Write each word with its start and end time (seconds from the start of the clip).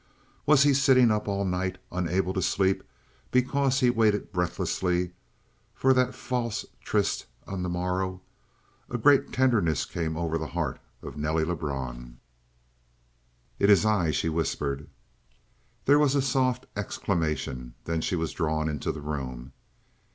Was 0.47 0.63
he 0.63 0.73
sitting 0.73 1.11
up 1.11 1.27
all 1.27 1.43
the 1.45 1.49
night, 1.51 1.77
unable 1.91 2.33
to 2.33 2.41
sleep 2.41 2.83
because 3.29 3.81
he 3.81 3.91
waited 3.91 4.31
breathlessly 4.31 5.11
for 5.75 5.93
that 5.93 6.15
false 6.15 6.65
tryst 6.83 7.27
on 7.45 7.61
the 7.61 7.69
morrow? 7.69 8.23
A 8.89 8.97
great 8.97 9.31
tenderness 9.31 9.85
came 9.85 10.17
over 10.17 10.39
the 10.39 10.47
heart 10.57 10.79
of 11.03 11.17
Nelly 11.17 11.43
Lebrun. 11.45 12.17
"It 13.59 13.69
is 13.69 13.85
I," 13.85 14.09
she 14.09 14.27
whispered. 14.27 14.89
There 15.85 15.99
was 15.99 16.15
a 16.15 16.21
soft 16.23 16.65
exclamation, 16.75 17.75
then 17.83 18.01
she 18.01 18.15
was 18.15 18.31
drawn 18.33 18.67
into 18.69 18.91
the 18.91 19.01
room. 19.01 19.53